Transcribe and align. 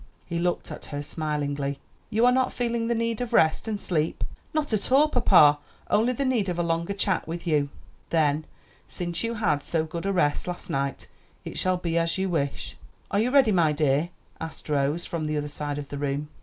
He 0.25 0.39
looked 0.39 0.71
at 0.71 0.85
her 0.85 1.03
smilingly. 1.03 1.77
"You 2.09 2.25
are 2.25 2.31
not 2.31 2.51
feeling 2.51 2.87
the 2.87 2.95
need 2.95 3.21
of 3.21 3.33
rest 3.33 3.67
and 3.67 3.79
sleep?" 3.79 4.23
"Not 4.51 4.73
at 4.73 4.91
all, 4.91 5.07
papa; 5.09 5.59
only 5.91 6.11
the 6.11 6.25
need 6.25 6.49
of 6.49 6.57
a 6.57 6.63
longer 6.63 6.93
chat 6.95 7.27
with 7.27 7.45
you." 7.45 7.69
"Then, 8.09 8.45
since 8.87 9.23
you 9.23 9.35
had 9.35 9.61
so 9.61 9.83
good 9.85 10.07
a 10.07 10.11
rest 10.11 10.47
last 10.47 10.71
night, 10.71 11.05
it 11.45 11.55
shall 11.59 11.77
be 11.77 11.99
as 11.99 12.17
you 12.17 12.29
wish." 12.29 12.77
"Are 13.11 13.19
you 13.19 13.29
ready, 13.29 13.51
my 13.51 13.73
dear?" 13.73 14.09
asked 14.39 14.69
Rose, 14.69 15.05
from 15.05 15.25
the 15.25 15.37
other 15.37 15.47
side 15.47 15.77
of 15.77 15.89
the 15.89 15.99
room. 15.99 16.29